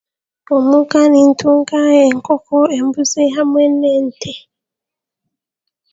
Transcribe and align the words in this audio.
Omuka 0.55 0.99
nintunga 1.11 1.79
enkoko, 2.05 2.57
embuzi 2.77 3.23
hamwe 3.35 3.63
n'ente. 3.79 4.31